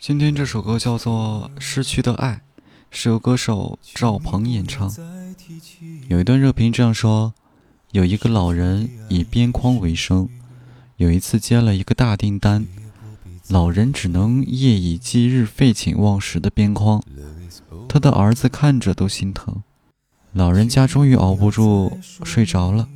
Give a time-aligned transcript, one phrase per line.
[0.00, 2.42] 今天这首歌叫做《失去的爱》，
[2.88, 4.94] 是由歌手赵鹏演唱。
[6.06, 7.34] 有一段热评这样说：
[7.90, 10.28] 有一个老人以边框为生，
[10.98, 12.64] 有一次接了一个大订单，
[13.48, 17.02] 老人只能夜以继日废寝忘食的边框，
[17.88, 19.64] 他的儿子看着都心疼。
[20.32, 22.88] 老人家终于熬不住睡着了，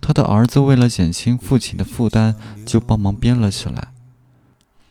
[0.00, 2.34] 他的儿子为了减轻父亲的负担，
[2.66, 3.93] 就帮忙编了起来。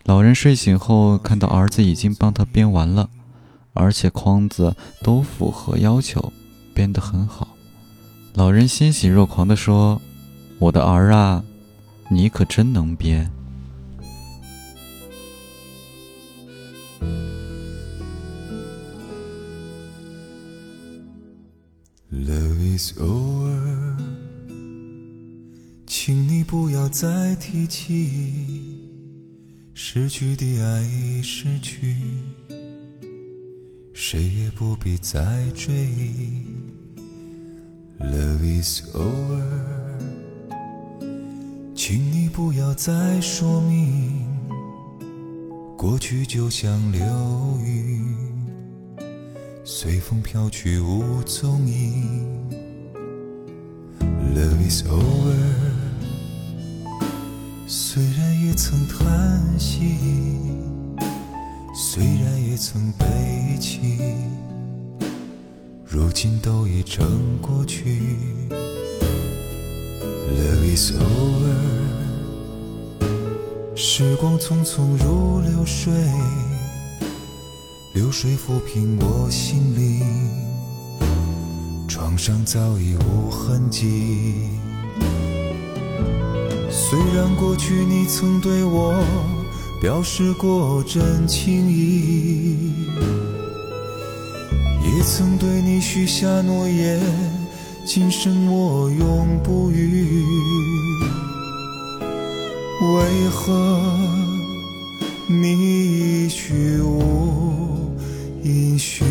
[0.06, 3.10] 老人睡醒后，看到儿子已经帮他编完了，
[3.74, 6.34] 而且框子都符合要求，
[6.74, 7.56] 编得很好。
[8.34, 10.02] 老人欣喜若狂地说
[10.60, 11.44] ：“我的儿啊，
[12.10, 13.32] 你可真能编。”
[22.12, 23.98] Love is over，
[25.88, 28.73] 请你不要再提起。
[29.76, 31.96] 失去的爱已失去，
[33.92, 36.46] 谁也不必再追忆。
[38.00, 39.42] Love is over，
[41.74, 44.28] 请你不要再说明，
[45.76, 47.02] 过去就像流
[47.66, 48.16] 云，
[49.64, 52.30] 随风飘去无踪影。
[54.36, 55.34] Love is over。
[57.66, 59.98] 虽然也曾叹息，
[61.74, 63.98] 虽然也曾悲泣，
[65.86, 68.02] 如今都已成过去。
[70.30, 71.56] Love is over，
[73.76, 75.94] 时光匆匆如流水，
[77.94, 80.06] 流水抚平我心灵，
[81.88, 84.50] 创伤早已无痕迹。
[86.76, 88.96] 虽然过去你曾对我
[89.80, 92.74] 表示过真情意，
[94.82, 97.00] 也曾对你许下诺言，
[97.86, 100.26] 今生我永不渝。
[102.82, 103.96] 为何
[105.28, 107.94] 你一去无
[108.42, 109.08] 音讯，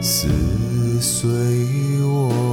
[0.00, 0.28] 撕
[1.00, 1.30] 碎
[2.02, 2.51] 我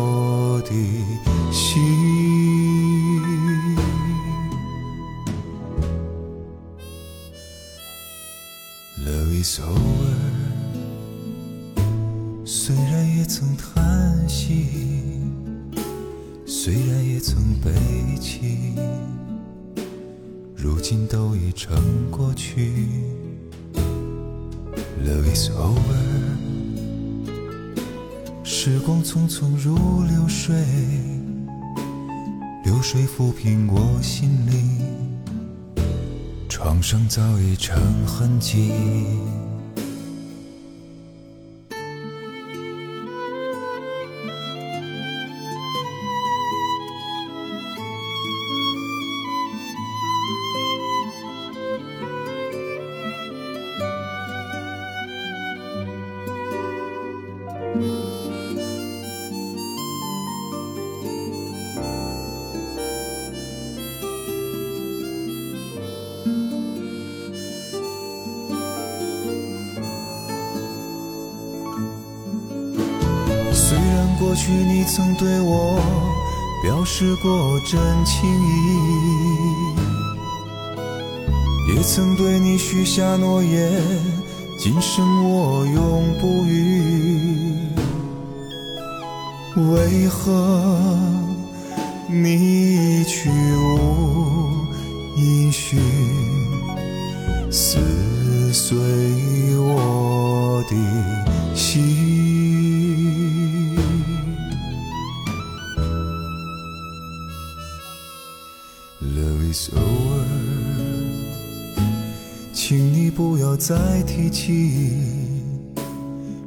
[9.41, 10.16] is over，
[12.44, 14.66] 虽然也曾叹息，
[16.45, 17.72] 虽然也曾悲
[18.19, 18.75] 泣，
[20.55, 22.85] 如今都已成过去。
[25.05, 25.95] Love is over，
[28.44, 30.53] 时光匆匆如流水，
[32.66, 35.08] 流水抚平我心灵。
[36.49, 37.77] 创伤早已成
[38.07, 38.71] 痕迹。
[74.19, 75.81] 过去你曾对我
[76.62, 78.52] 表示过真情意，
[81.74, 83.81] 也曾对你许下诺言，
[84.59, 87.69] 今生我永不渝。
[89.56, 90.97] 为何
[92.07, 94.51] 你一去无
[95.16, 95.80] 音讯，
[97.50, 97.80] 撕
[98.51, 98.78] 碎
[99.57, 100.75] 我的
[101.56, 102.19] 心
[109.51, 110.25] ？Is over，
[112.53, 115.01] 请你不要再提起，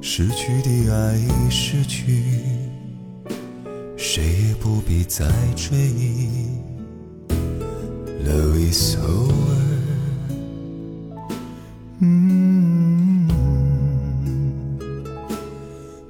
[0.00, 2.22] 失去的爱已失去，
[3.96, 6.60] 谁也不必再追忆。
[8.24, 9.58] Love is over，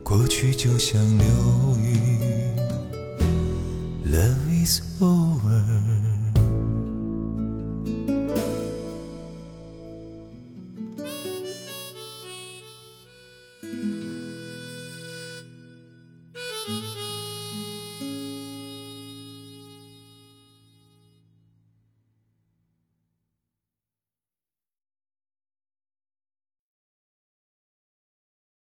[0.02, 1.26] 过去就像流
[1.82, 1.96] 云。
[4.12, 5.91] Love is over。